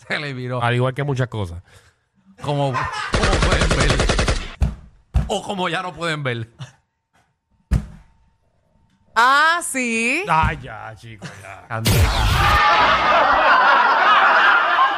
Se 0.09 0.19
le 0.19 0.33
viró. 0.33 0.63
Al 0.63 0.75
igual 0.75 0.95
que 0.95 1.03
muchas 1.03 1.29
cosas. 1.29 1.63
Como, 2.43 2.73
como 2.73 3.31
pueden 3.47 3.69
ver. 3.77 4.07
O 5.29 5.43
como 5.43 5.69
ya 5.69 5.83
no 5.83 5.93
pueden 5.95 6.23
ver. 6.23 6.51
Ah, 9.17 9.61
sí. 9.63 10.25
Ay, 10.29 10.59
ya, 10.63 10.95
chicos, 10.97 11.31
ya. 11.41 11.83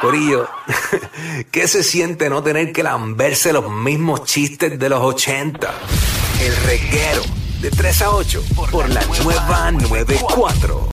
Corillo, 0.01 0.47
¿qué 1.51 1.67
se 1.67 1.83
siente 1.83 2.29
no 2.29 2.43
tener 2.43 2.71
que 2.71 2.83
lamberse 2.83 3.51
los 3.51 3.69
mismos 3.71 4.25
chistes 4.25 4.77
de 4.77 4.89
los 4.89 5.01
80? 5.01 5.73
El 6.41 6.55
reguero 6.57 7.21
de 7.61 7.71
3 7.71 8.01
a 8.03 8.09
8 8.11 8.43
por 8.55 8.89
la 8.89 9.01
nueva 9.23 9.71
94. 9.71 10.85